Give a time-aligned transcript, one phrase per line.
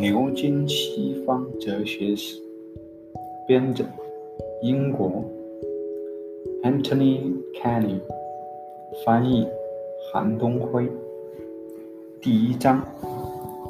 [0.00, 2.40] 牛津西方哲学史，
[3.48, 3.84] 编者
[4.62, 5.24] 英国
[6.62, 7.98] Anthony Kenny，
[9.04, 9.44] 翻译
[10.12, 10.86] 韩东辉。
[12.20, 12.80] 第一章：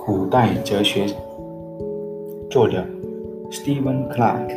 [0.04, 1.06] 古代哲学，
[2.50, 2.84] 作者
[3.50, 4.48] Stephen Clark。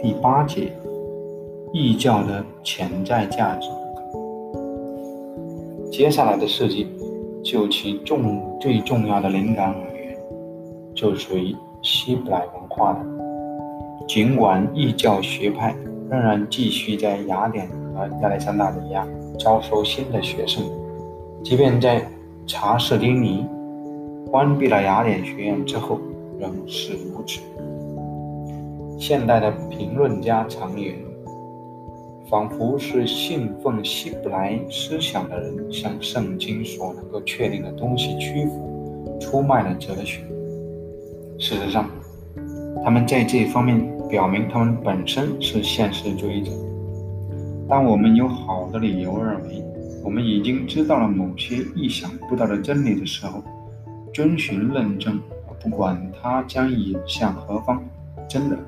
[0.00, 0.72] 第八节：
[1.74, 3.68] 异教的潜在价值。
[5.92, 6.86] 接下来的事迹，
[7.42, 9.74] 就其重最重要的灵感。
[11.00, 13.00] 就属于希伯来文化的。
[14.06, 15.74] 尽管异教学派
[16.10, 19.06] 仍然继续在雅典和亚历山大里亚
[19.38, 20.62] 招收新的学生，
[21.42, 22.06] 即便在
[22.46, 23.46] 查士丁尼
[24.30, 25.98] 关闭了雅典学院之后，
[26.38, 27.40] 仍是如此。
[28.98, 30.94] 现代的评论家常言，
[32.28, 40.20] 仿佛是信奉希伯来思想的人向圣经所能够确定的东西屈服，出卖了哲学。
[41.40, 41.88] 事实上，
[42.84, 46.52] 他们在这方面表明他们本身是现实主义者。
[47.66, 49.64] 当我们有好的理由认为
[50.04, 53.42] 我们已经知道了某些意想不到的真理的时候，
[54.12, 55.18] 遵循论证，
[55.62, 57.82] 不管它将引向何方，
[58.28, 58.58] 真的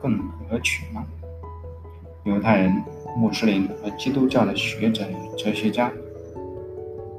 [0.00, 0.16] 更
[0.48, 1.04] 可取吗？
[2.22, 2.72] 犹太人、
[3.16, 5.90] 穆斯林和基督教的学者与哲学家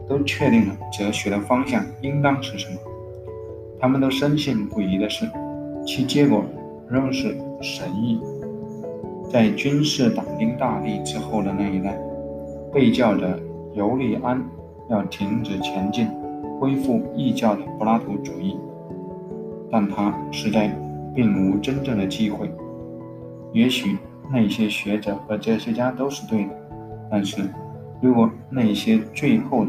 [0.08, 2.80] 都确定了哲学的方向应当是什么。
[3.80, 5.26] 他们都深信不疑的是，
[5.86, 6.44] 其结果
[6.90, 8.20] 仍是神意。
[9.32, 11.98] 在君士坦丁大帝之后的那一代，
[12.74, 13.40] 被教的
[13.74, 14.44] 尤利安
[14.90, 16.10] 要停止前进，
[16.60, 18.58] 恢复异教的柏拉图主义，
[19.72, 20.76] 但他实在
[21.16, 22.52] 并无真正的机会。
[23.54, 23.98] 也许
[24.32, 26.50] 那些学者和哲学家都是对的，
[27.10, 27.50] 但是
[28.02, 29.66] 如果那些最后，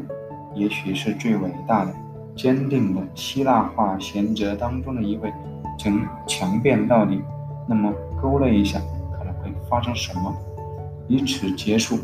[0.55, 1.93] 也许是最伟大的。
[2.37, 5.33] 坚定的希腊化贤哲当中的一位
[5.79, 7.21] 曾强辩到底，
[7.69, 8.81] 那么勾勒一下
[9.13, 10.35] 可能会发生什么，
[11.09, 11.99] 以此结束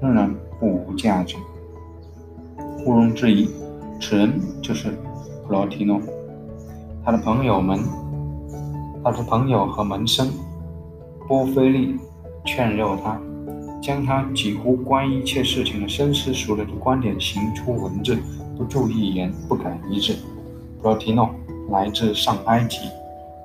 [0.00, 1.36] 仍然不无价值。
[2.84, 3.50] 毋庸置疑，
[4.00, 4.90] 此人就是
[5.44, 6.00] 普罗提诺。
[7.04, 7.80] 他的朋友们，
[9.02, 10.30] 他的朋友和门生
[11.26, 11.96] 波菲利
[12.44, 13.18] 劝诱他，
[13.88, 18.18] 将他几乎关于一切事情的深思熟虑的观点行出文字。
[18.54, 20.12] 不注一言，不敢一字。
[20.82, 21.30] 普罗提诺
[21.70, 22.80] 来自上埃及，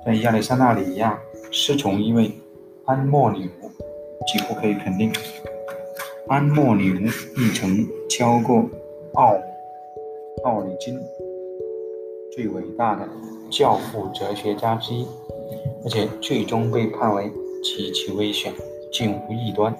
[0.04, 1.18] 在亚历山大里亚
[1.50, 2.30] 师从一位
[2.84, 3.70] 安莫里乌，
[4.26, 5.10] 几乎可以肯定，
[6.28, 7.06] 安莫里乌
[7.40, 8.68] 亦曾教过
[9.14, 9.34] 奥
[10.44, 10.94] 奥里金，
[12.34, 13.08] 最伟大的
[13.48, 15.06] 教父哲学家之一，
[15.86, 17.32] 而且最终被判为
[17.62, 18.52] 极其危险，
[18.92, 19.74] 近无异端。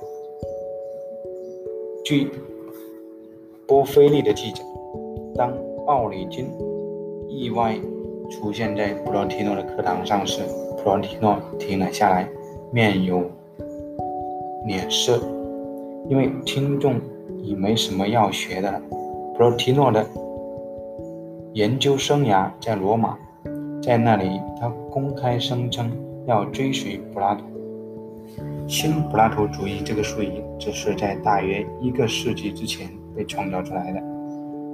[2.05, 2.31] 据
[3.67, 4.63] 波菲利的记载。
[5.35, 5.51] 当
[5.87, 6.47] 奥里金
[7.31, 7.75] 意外
[8.31, 10.43] 出现在普罗提诺的课堂上时，
[10.77, 12.29] 普罗提诺停了下来，
[12.71, 13.23] 面有
[14.67, 15.19] 脸色，
[16.07, 17.01] 因为听众
[17.43, 18.79] 已没什么要学的了。
[19.33, 20.07] 普罗提诺的
[21.55, 23.17] 研究生涯在罗马，
[23.83, 25.91] 在那里他公开声称
[26.27, 27.45] 要追随柏拉图。
[28.69, 34.01] 新柏拉图主义这个术语只是在大约一个世纪之前被创造出来的。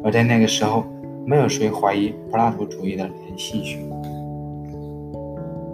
[0.03, 0.85] 而在那个时候，
[1.27, 3.91] 没有谁怀疑柏拉图主义的连续性。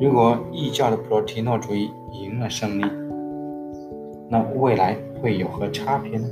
[0.00, 2.84] 如果异教的普罗提诺主义赢了胜利，
[4.28, 6.28] 那未来会有何差别呢？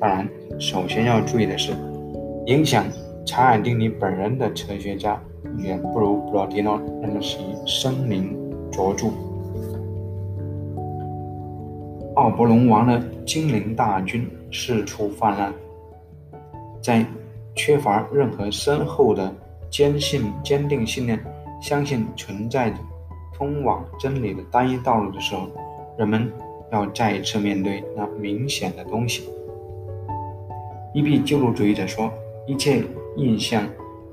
[0.00, 0.28] 当然，
[0.58, 1.72] 首先要注意的是，
[2.46, 2.84] 影响
[3.24, 5.18] 查尔丁尼本人的哲学家
[5.58, 7.20] 远不如普罗提诺那么
[7.64, 8.36] 声名
[8.70, 9.06] 卓著。
[12.14, 15.52] 奥伯龙王的精灵大军四处泛滥。
[16.80, 17.04] 在
[17.56, 19.34] 缺乏任何深厚的
[19.70, 21.18] 坚信、坚定信念，
[21.60, 22.76] 相信存在着
[23.34, 25.48] 通往真理的单一道路的时候，
[25.98, 26.30] 人们
[26.70, 29.28] 要再一次面对那明显的东西。
[30.92, 32.12] 一批救赎主义者说，
[32.46, 32.84] 一切
[33.16, 33.66] 印象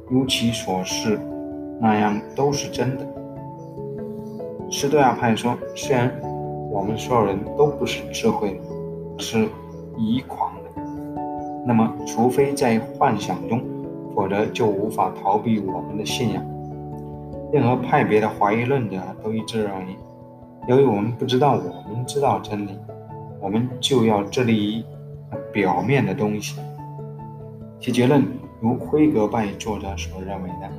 [0.07, 1.19] 如其所示
[1.79, 3.07] 那样都是真的。
[4.71, 6.09] 斯多亚派说，虽然
[6.71, 9.45] 我们所有人都不是智慧的，是
[9.97, 10.81] 疑狂的。
[11.67, 13.61] 那么，除非在幻想中，
[14.15, 16.41] 否则就无法逃避我们的信仰。
[17.51, 19.97] 任何派别的怀疑论者都一致认为，
[20.67, 22.71] 由于我们不知道我们知道真理，
[23.41, 24.83] 我们就要致力于
[25.51, 26.57] 表面的东西。
[27.81, 28.23] 其结论
[28.61, 30.69] 如辉格派作者所认为的，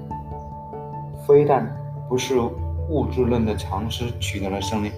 [1.27, 1.71] 非但
[2.09, 2.41] 不是
[2.89, 4.91] 物质论的常识取得了胜利，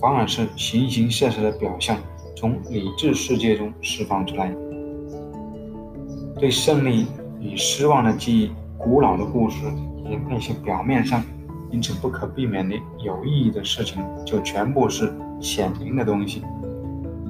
[0.00, 1.96] 反而是形形色色的表象
[2.36, 4.54] 从理智世界中释放出来。
[6.38, 7.06] 对胜利
[7.40, 9.56] 与失望的记忆古老的故事
[9.96, 11.22] 以及那些表面上
[11.70, 16.42] 因此不可避免的有意义的事情，就全部是显明的东西。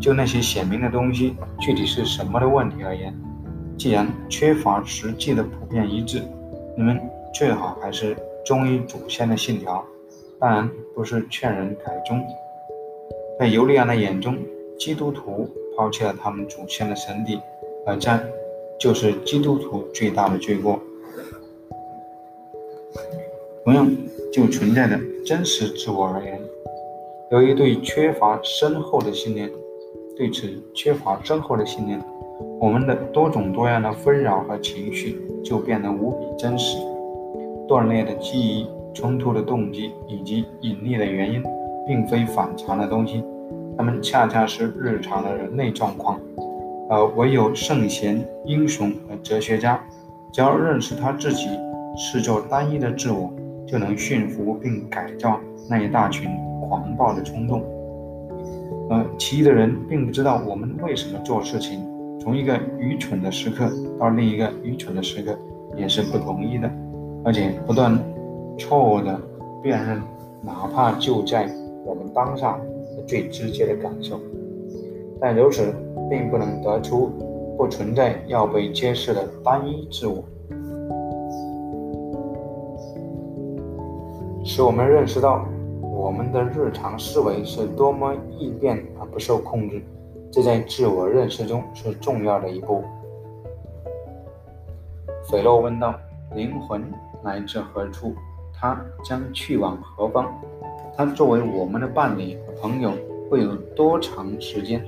[0.00, 3.14] 就那些显明的东西具体是什么的问题而言，
[3.78, 6.22] 既然缺乏实际的普遍一致，
[6.76, 7.00] 你们
[7.32, 8.14] 最好还是
[8.44, 9.82] 忠于祖先的信条。
[10.38, 12.22] 当然，不是劝人改宗。
[13.38, 14.36] 在尤利安的眼中，
[14.78, 17.38] 基督徒抛弃了他们祖先的神邸，
[17.84, 18.10] 而这
[18.78, 20.80] 就是基督徒最大的罪过。
[23.64, 23.90] 同样，
[24.32, 26.40] 就存在着真实自我而言，
[27.30, 29.50] 由于对缺乏深厚的信念，
[30.16, 32.02] 对此缺乏深厚的信念，
[32.58, 36.78] 我们的多种多样的纷扰和情绪就变得无比真实，
[37.68, 38.66] 断裂的记忆。
[38.94, 41.44] 冲突的动机以及隐匿的原因，
[41.86, 43.22] 并非反常的东西，
[43.76, 46.18] 它们恰恰是日常的人类状况。
[46.88, 49.80] 而唯有圣贤、英雄和哲学家，
[50.32, 51.48] 只要认识他自己
[51.96, 53.32] 是做单一的自我，
[53.66, 56.30] 就能驯服并改造那一大群
[56.68, 57.62] 狂暴的冲动。
[58.88, 61.80] 而其余的人并不知道我们为什么做事情，
[62.20, 63.68] 从一个愚蠢的时刻
[63.98, 65.36] 到另一个愚蠢的时刻
[65.76, 66.70] 也是不同一的，
[67.24, 67.98] 而且不断。
[68.58, 69.20] 错误的
[69.62, 70.02] 辨认，
[70.40, 71.46] 哪怕就在
[71.86, 72.60] 我们当下
[73.06, 74.20] 最直接的感受，
[75.20, 75.72] 但如此
[76.10, 77.10] 并不能得出
[77.56, 80.22] 不存在要被揭示的单一自我，
[84.44, 85.46] 使我们认识到
[85.80, 89.80] 我们的日常思维是多么易变而不受控制，
[90.32, 92.82] 这在自我认识中是重要的一步。
[95.30, 95.94] 斐洛问道
[96.34, 96.84] ：“灵魂
[97.22, 98.12] 来自何处？”
[98.58, 100.32] 他将去往何方？
[100.96, 102.92] 他作为我们的伴侣和朋友
[103.30, 104.82] 会有多长时间？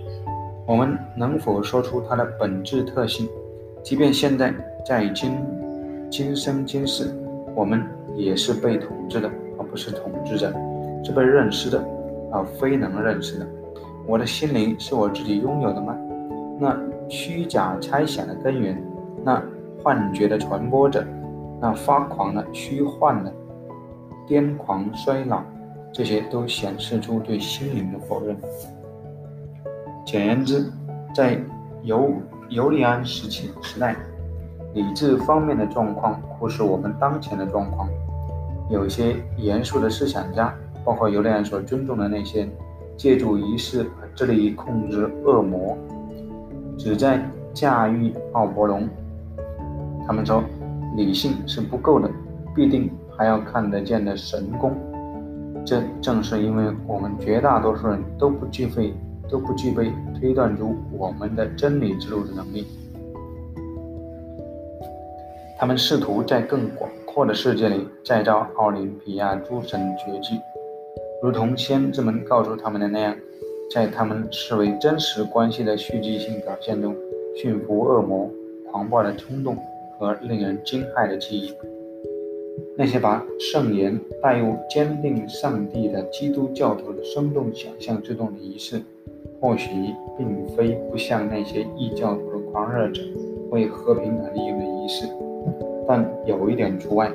[0.67, 3.29] 我们能否说出他的本质特性？
[3.83, 4.55] 即便现在
[4.87, 5.33] 在今
[6.11, 7.15] 今生今世，
[7.55, 10.51] 我们也是被统治的，而不是统治者，
[11.05, 11.79] 是被认识的，
[12.33, 13.47] 而非能认识的。
[14.07, 15.95] 我的心灵是我自己拥有的吗？
[16.59, 16.75] 那
[17.11, 18.83] 虚假猜想的根源，
[19.23, 19.43] 那
[19.83, 21.05] 幻觉的传播者，
[21.61, 23.31] 那发狂的虚幻的。
[24.27, 25.43] 癫狂、衰老，
[25.93, 28.37] 这些都显示出对心灵的否认。
[30.07, 30.71] 简言之，
[31.15, 31.41] 在
[31.83, 32.13] 尤
[32.49, 33.97] 尤利安时期时代，
[34.75, 37.89] 理智方面的状况忽视我们当前的状况。
[38.71, 40.55] 有些严肃的思想家，
[40.85, 42.49] 包括尤利安所尊重的那些，
[42.97, 45.77] 借助仪式致力于控制恶魔，
[46.79, 47.21] 旨在
[47.53, 48.89] 驾驭奥伯龙。
[50.07, 50.43] 他们说，
[50.97, 52.11] 理性是不够的，
[52.55, 52.91] 必定。
[53.19, 54.77] 还要看得见的神功，
[55.69, 58.95] 这正是因为我们绝大多数人都不具备
[59.29, 62.67] 都不具备推断出我们的真理之路的能力。
[65.59, 70.41] 他们试图在更广阔的世界里再造奥林匹亚诸神绝技，
[71.23, 73.15] 如同先知们告诉他们的那样，
[73.71, 76.97] 在他们视为真实关系的戏剧性表现中
[77.37, 78.31] 驯服恶魔、
[78.71, 79.55] 狂暴的冲动
[79.99, 81.53] 和令人惊骇的记忆。
[82.81, 88.81] 那些把圣言带入坚定上帝的基督教徒的生动想象之中的仪式，
[89.41, 89.69] 或许
[90.17, 93.03] 并非不像那些异教徒的狂热者
[93.51, 95.09] 为和平而利用的仪式，
[95.89, 97.11] 但有一点除外，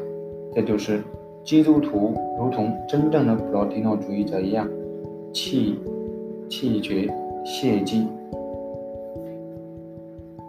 [0.54, 1.02] 这就是
[1.46, 4.68] 基督徒如同真正的普罗提诺主义者一样，
[5.32, 5.80] 弃
[6.50, 7.10] 弃绝
[7.46, 8.06] 谢祭。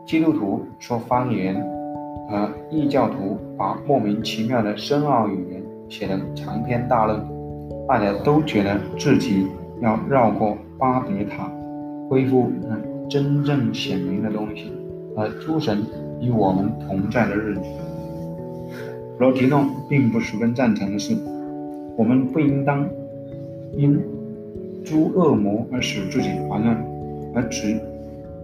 [0.05, 1.74] 基督徒说方言。
[2.31, 7.21] 而异教徒把莫名其妙的深奥语言写得长篇大论，
[7.87, 9.47] 大家都觉得自己
[9.81, 11.50] 要绕过巴别塔，
[12.09, 12.78] 恢复那
[13.09, 14.73] 真正显明的东西，
[15.16, 15.85] 而诸神
[16.21, 17.62] 与我们同在的日子。
[19.19, 21.14] 罗提诺并不十分赞成的是，
[21.97, 22.88] 我们不应当
[23.76, 24.00] 因
[24.85, 26.85] 诸恶魔而使自己烦乱，
[27.35, 27.78] 而只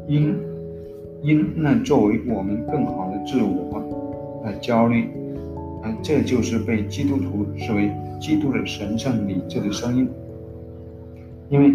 [0.07, 0.35] 因。
[1.23, 3.83] 因那作为我们更好自我
[4.45, 5.11] 而焦虑，
[5.83, 10.11] 而这就是被基督徒视为基督的神圣理智的声音。
[11.49, 11.75] 因为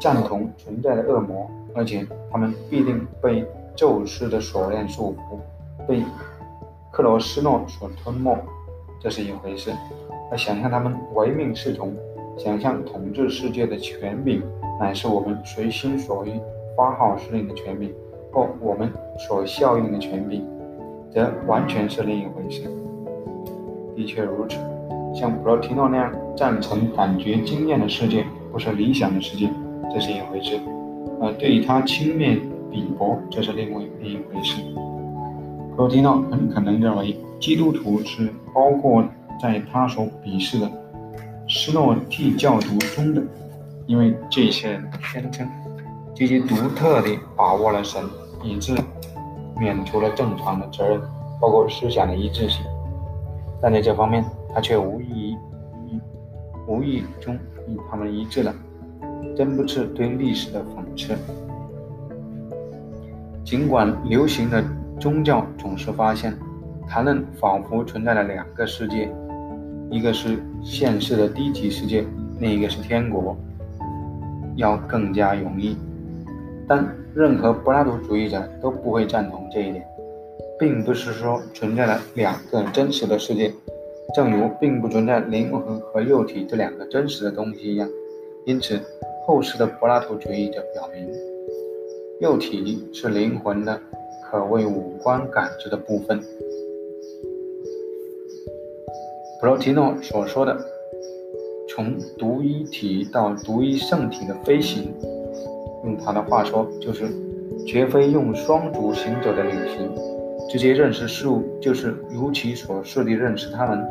[0.00, 3.44] 赞同存在的恶魔，而且他们必定被
[3.76, 6.02] 宙斯的锁链束缚，被
[6.90, 8.36] 克罗斯诺所吞没，
[8.98, 9.72] 这是一回事；
[10.30, 11.94] 而想象他们唯命是从，
[12.36, 14.42] 想象统治世界的权柄
[14.80, 16.32] 乃是我们随心所欲
[16.76, 17.92] 发号施令的权柄。
[18.32, 20.46] 或我们所效应的权柄，
[21.12, 22.62] 则完全是另一回事。
[23.96, 24.56] 的确如此，
[25.14, 29.50] 像普罗提诺那样赞成感觉经验的世界不是理想的世界，
[29.92, 30.58] 这是一回事；
[31.20, 32.40] 而对他轻蔑
[32.70, 34.62] 鄙薄，这是另外另一回事。
[35.76, 39.04] 普罗提诺很可能认为，基督徒是包括
[39.42, 40.70] 在他所鄙视的
[41.48, 43.22] 斯诺替教徒中的，
[43.86, 45.46] 因为这些人宣称
[46.14, 48.02] 自己独特地把握了神，
[48.42, 48.74] 以致
[49.60, 50.98] 免除了正常的责任，
[51.38, 52.64] 包括思想的一致性。
[53.60, 54.24] 但在这方面，
[54.54, 55.36] 他却无意
[56.66, 57.34] 无意中
[57.68, 58.54] 与他们一致了，
[59.36, 61.14] 真不是对历史的讽刺。
[63.44, 64.64] 尽管流行的
[64.98, 66.34] 宗教总是发现，
[66.88, 69.12] 谈论仿佛存在了两个世界，
[69.90, 72.04] 一个是现世的低级世界，
[72.38, 73.36] 另一个是天国，
[74.56, 75.76] 要更加容易。
[76.66, 79.84] 但任何柏拉图主义者都不会赞同这一点，
[80.58, 83.52] 并不是说存在了两个真实的世界，
[84.14, 87.88] 正如并不存在灵魂和肉体这两个真实的东西一样。
[88.46, 88.80] 因此，
[89.26, 91.08] 后世的柏拉图主义者表明。
[92.20, 93.80] 肉体是灵魂的
[94.30, 96.20] 可为五官感知的部分。
[99.40, 100.54] 普罗提诺所说的
[101.68, 104.92] “从独一体到独一圣体的飞行”，
[105.84, 107.08] 用他的话说，就是
[107.66, 109.90] 绝非用双足行走的旅行，
[110.48, 113.86] 直接认识事物，就是如其所示地认识他们，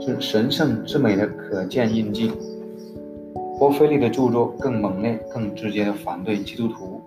[0.00, 2.32] 是神圣之美的可见印记。
[3.58, 7.00] 波菲利的著作更猛烈、更直接地反对基督徒，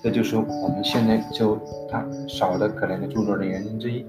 [0.00, 1.58] 这就是我们现在就
[1.90, 4.06] 他少的可怜的著作的原因之一。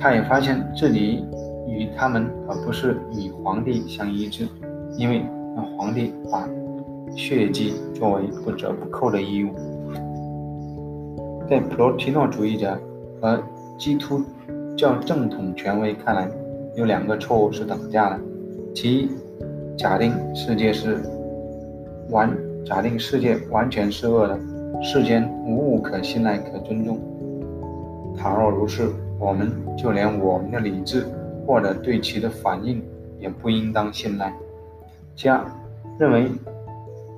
[0.00, 1.24] 他也发现自己
[1.68, 4.48] 与他们而不是与皇帝相一致，
[4.96, 6.48] 因为那皇帝把
[7.16, 9.50] 血祭作为不折不扣的义务。
[11.48, 12.78] 在普罗提诺主义者
[13.20, 13.42] 和
[13.78, 14.22] 基督
[14.76, 16.28] 教正统权威看来，
[16.74, 18.20] 有两个错误是等价的，
[18.74, 19.10] 其一。
[19.74, 20.98] 假定世界是
[22.10, 22.30] 完，
[22.64, 24.38] 假定世界完全是恶的，
[24.82, 27.00] 世间无物可信赖、可尊重。
[28.16, 31.06] 倘若如是，我们就连我们的理智
[31.46, 32.82] 或者对其的反应
[33.18, 34.32] 也不应当信赖。
[35.16, 35.40] 其二，
[35.98, 36.30] 认为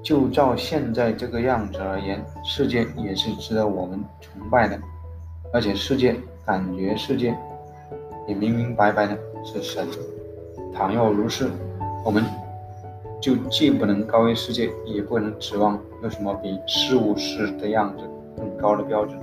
[0.05, 4.79] 就照现在这个样子而言，世界也是值得我们崇拜的，
[5.51, 7.35] 而且世界感觉世界
[8.29, 9.89] 也明明白白的是神。
[10.75, 11.51] 倘若如是，
[12.05, 12.23] 我们。
[13.21, 18.05] 就既不能高于世界，也不能指望有什么比事物是的样子
[18.37, 19.19] 更高的标准。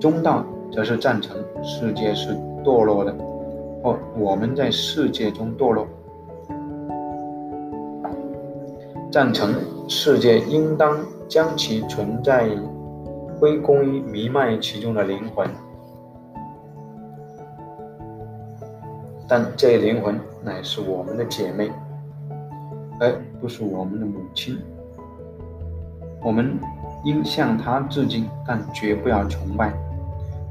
[0.00, 2.30] 中道则是赞成世界是
[2.64, 3.12] 堕落的，
[3.82, 5.86] 或我们在世界中堕落，
[9.12, 9.54] 赞成
[9.88, 12.48] 世界应当将其存在
[13.38, 15.46] 归功于弥漫其中的灵魂，
[19.28, 21.70] 但这灵魂乃是我们的姐妹。
[23.00, 24.56] 而不是我们的母亲，
[26.22, 26.56] 我们
[27.04, 29.74] 应向她致敬，但绝不要崇拜。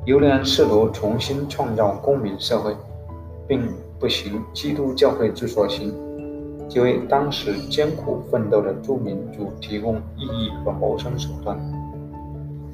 [0.03, 2.75] 尤利安试图重新创造公民社会，
[3.47, 5.95] 并不行基督教会之所行，
[6.71, 11.59] 即为当时艰苦奋斗的诸民族提供意义和谋生手段。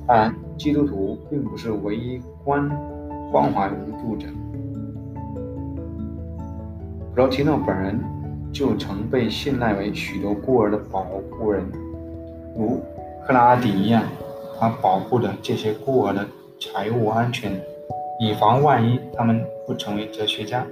[0.06, 2.70] 当然，基督徒并不是唯一关
[3.32, 4.28] 关怀无助者。
[7.10, 8.00] 普罗提诺本人。
[8.50, 11.64] 就曾被信赖为许多孤儿的保护人，
[12.56, 12.82] 如
[13.24, 14.02] 克拉底一样，
[14.58, 16.26] 他保护着这些孤儿的
[16.60, 17.52] 财务安全，
[18.20, 20.66] 以防万一他们不成为哲学家。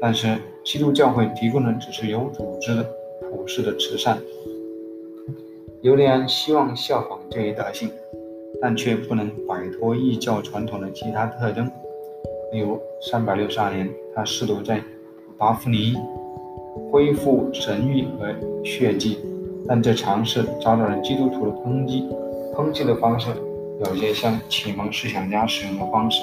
[0.00, 0.38] 但是，
[0.70, 2.86] 基督教会提供的只是有组织的
[3.22, 4.16] 普世的慈善。
[5.82, 7.90] 尤利安希望效仿这一德性，
[8.62, 11.68] 但却不能摆脱异教传统的其他特征。
[12.52, 14.80] 例如，三百六十二年，他试图在
[15.36, 15.96] 巴夫尼。
[16.92, 18.32] 恢复神谕和
[18.64, 19.18] 血祭，
[19.66, 22.08] 但这尝试遭到了基督徒的抨击。
[22.54, 23.28] 抨击的方式
[23.84, 26.22] 有些像启蒙思想家使用的方式。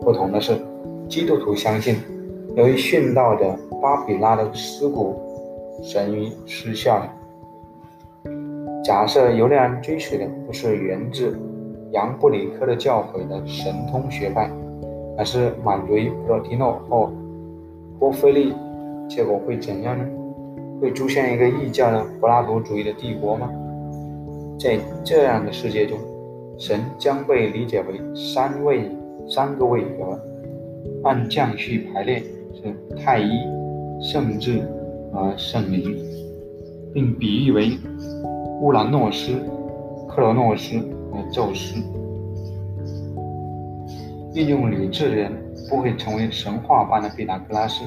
[0.00, 0.58] 不同的是，
[1.06, 1.98] 基督徒相信，
[2.58, 5.14] 由于殉道的巴比拉的尸骨，
[5.80, 7.14] 神谕失效了。
[8.82, 11.38] 假设尤利安追随的不是源自
[11.92, 14.50] 杨布里克的教诲的神通学派，
[15.16, 17.12] 而是满足于普罗提诺或
[18.00, 18.52] 波菲利。
[19.08, 20.04] 结果会怎样呢？
[20.80, 23.48] 会出现一个异教的柏拉图主义的帝国吗？
[24.58, 25.96] 在这样的世界中，
[26.58, 28.90] 神将被理解为三位、
[29.28, 30.20] 三个位格，
[31.04, 32.20] 按降序排列
[32.54, 33.30] 是太一、
[34.02, 34.62] 圣智
[35.12, 35.96] 和圣灵，
[36.92, 37.78] 并比喻为
[38.60, 39.32] 乌兰诺斯、
[40.08, 40.78] 克罗诺斯
[41.10, 41.80] 和宙斯。
[44.34, 45.32] 运用理智的人
[45.68, 47.84] 不会成为神话般的毕达哥拉斯。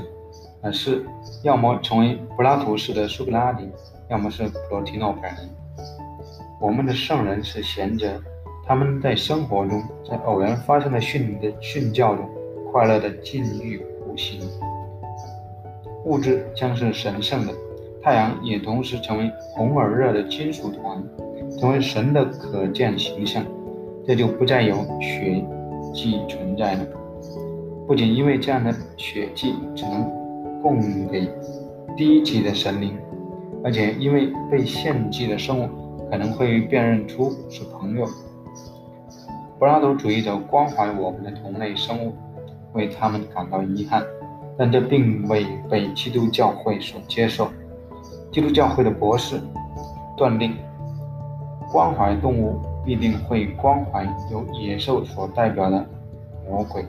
[0.64, 1.04] 而是
[1.42, 3.68] 要么成为柏拉图式的苏格拉底，
[4.12, 5.38] 要么是普罗提诺本人。
[6.60, 8.22] 我们的圣人是贤者，
[8.68, 12.30] 他们在生活中，在偶然发生的训的训教中，
[12.72, 14.42] 快乐的禁欲苦行。
[16.04, 17.54] 物质将是神圣的，
[18.04, 21.02] 太阳也同时成为红而热的金属团，
[21.58, 23.44] 成为神的可见形象。
[24.06, 25.46] 这就不再有血
[25.94, 26.86] 迹存在了。
[27.88, 30.04] 不仅因为这样的血迹只能
[30.62, 31.30] 供给
[31.96, 32.98] 低级的神灵，
[33.64, 35.70] 而且因为被献祭的生物
[36.10, 38.06] 可能会辨认出是朋友。
[39.60, 42.14] 柏拉图主义者关怀我们的同类生物，
[42.74, 44.04] 为他们感到遗憾，
[44.58, 47.48] 但这并未被基督教会所接受。
[48.32, 49.42] 基督教会的博士
[50.16, 50.56] 断定，
[51.72, 55.86] 关怀动物必定会关怀由野兽所代表的
[56.50, 56.86] 魔鬼。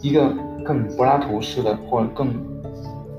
[0.00, 0.32] 一个
[0.64, 2.32] 更柏拉图式的或更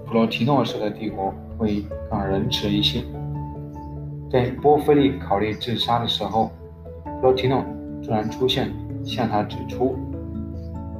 [0.05, 3.03] 普罗提诺式的帝国会更仁慈一些。
[4.31, 6.49] 在波菲利考虑自杀的时候，
[7.03, 7.63] 普罗提诺
[8.03, 8.71] 突然出现，
[9.03, 9.97] 向他指出，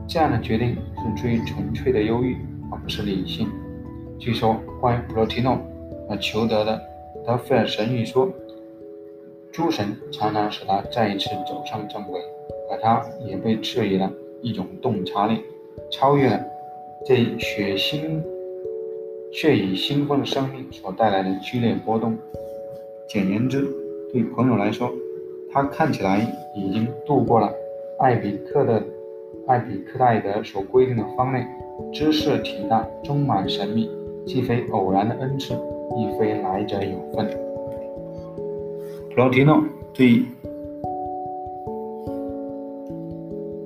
[0.10, 2.36] 这样的决定是出于纯粹的忧郁，
[2.72, 3.48] 而不是理性。
[4.18, 5.56] 据说，关于普罗提诺
[6.08, 6.82] 和裘德的
[7.24, 8.28] 德菲尔神谕说，
[9.52, 12.20] 诸神常常使他再一次走上正轨，
[12.72, 14.12] 而他也被赐予了
[14.42, 15.40] 一种洞察力。
[15.92, 16.44] 超越了
[17.06, 18.20] 这血腥、
[19.32, 22.18] 血雨腥风的生命所带来的剧烈波动。
[23.08, 23.64] 简言之，
[24.12, 24.92] 对朋友来说，
[25.52, 26.20] 他看起来
[26.56, 27.54] 已经度过了
[28.00, 28.84] 艾比克的
[29.50, 31.44] 艾比克戴德所规定的方内，
[31.92, 33.90] 知识体大，充满神秘，
[34.24, 35.56] 既非偶然的恩赐，
[35.98, 37.28] 亦非来者有份。
[39.10, 40.20] 普罗提诺对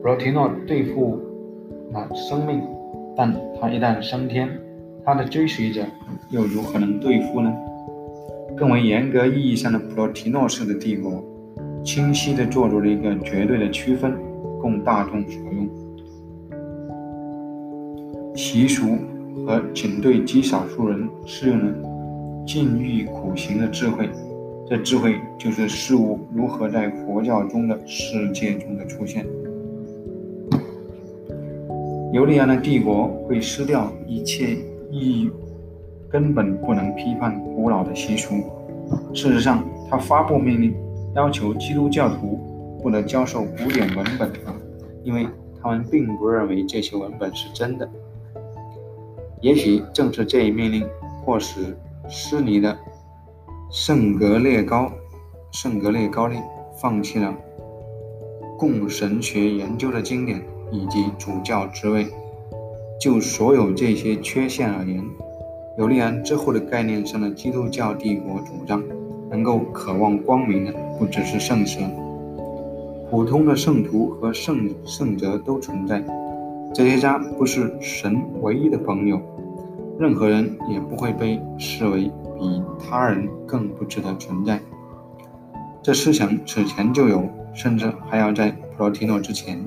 [0.01, 1.19] 普罗提诺对付。
[1.91, 2.59] 那生命，
[3.15, 4.49] 但他一旦升天，
[5.05, 5.83] 他的追随者
[6.31, 7.53] 又如何能对付呢？
[8.55, 11.23] 更为严格意义上的普罗提诺式的帝国，
[11.83, 14.17] 清晰地做出了一个绝对的区分，
[14.59, 15.62] 供大众所用。
[18.35, 18.97] 习俗
[19.45, 21.89] 和仅对极少数人适用的
[22.45, 24.09] 禁欲苦行的智慧，
[24.67, 29.25] 这智慧就是事物如何在佛教中的世界中的出现。
[32.11, 34.55] 尤利安的帝国会失掉一切
[34.91, 35.31] 意义，
[36.09, 38.35] 根本不能批判古老的习俗。
[39.13, 40.75] 事实上，他发布命令，
[41.15, 42.39] 要求基督教徒
[42.81, 44.31] 不得教授古典文本，
[45.03, 45.25] 因为
[45.61, 47.89] 他们并不认为这些文本是真的。
[49.43, 50.87] 也许正是这一命令，
[51.23, 51.77] 迫使
[52.09, 52.75] 失尼的
[53.69, 54.91] 圣格列高
[55.51, 56.37] 圣格列高利
[56.81, 57.31] 放弃了
[58.57, 60.41] 供神学研究的经典。
[60.71, 62.07] 以及主教职位，
[62.99, 65.05] 就所有这些缺陷而言，
[65.77, 68.81] 尤利安之后的概念上的基督教帝国主张，
[69.29, 71.95] 能够渴望光明的不只是圣贤，
[73.11, 76.03] 普通的圣徒和圣圣哲都存在。
[76.73, 79.21] 这些家不是神唯一的朋友，
[79.99, 84.59] 任何人也不会被视为比他人更不值得存在。
[85.81, 89.63] 这思想此前就有，甚至还要在普罗提诺之前。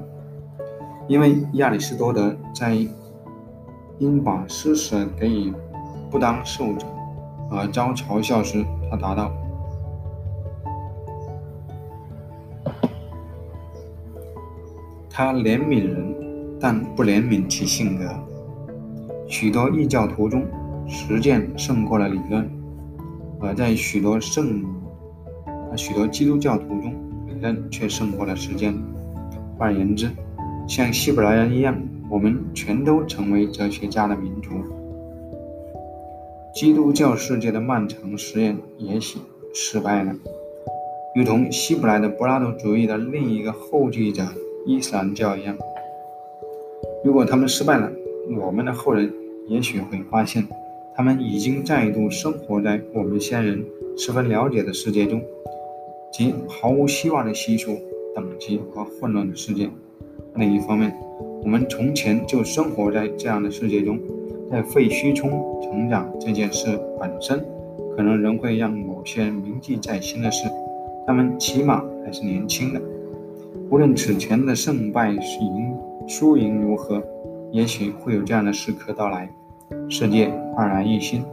[1.08, 2.74] 因为亚里士多德在
[3.98, 5.52] 因把施舍给予
[6.10, 6.86] 不当受者
[7.50, 9.32] 而遭嘲笑时，他答道
[15.08, 18.04] ：“他怜悯人，但不怜悯其性格。
[19.28, 20.44] 许多异教徒中，
[20.86, 22.44] 实践胜过了理论；
[23.40, 24.64] 而在许多圣、
[25.76, 26.94] 许多基督教徒中，
[27.26, 28.74] 理论却胜过了实践。
[29.58, 30.10] 换言之，
[30.68, 31.76] 像希伯来人一样，
[32.08, 34.50] 我们全都成为哲学家的民族。
[36.54, 39.18] 基督教世界的漫长实验也许
[39.52, 40.14] 失败了，
[41.14, 44.22] 如同希伯来的柏拉图主义的另一个后继者
[44.66, 45.56] 伊斯兰教一样。
[47.04, 47.90] 如果他们失败了，
[48.34, 49.12] 我们的后人
[49.46, 50.46] 也许会发现，
[50.96, 53.64] 他们已经再度生活在我们先人
[53.96, 55.22] 十分了解的世界中，
[56.12, 57.76] 即毫无希望的习俗、
[58.14, 59.70] 等级和混乱的世界。
[60.34, 60.92] 另一方面，
[61.42, 63.98] 我们从前就生活在这样的世界中，
[64.50, 65.30] 在废墟中
[65.62, 67.38] 成长这件事本身，
[67.96, 70.48] 可能仍会让某些人铭记在心的是，
[71.06, 72.80] 他们起码还是年轻的。
[73.70, 75.74] 无论此前的胜败是赢
[76.06, 77.02] 输赢如何，
[77.52, 79.28] 也许会有这样的时刻到来，
[79.88, 81.24] 世界焕然一新，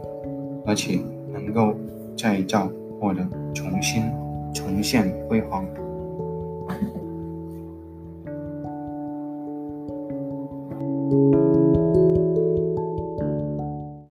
[0.64, 1.00] 而且
[1.32, 1.74] 能够
[2.16, 3.20] 再造或者
[3.54, 4.04] 重新
[4.52, 5.64] 重现辉煌。